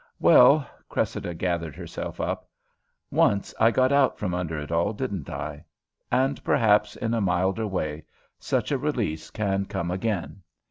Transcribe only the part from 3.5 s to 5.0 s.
I got out from under it all,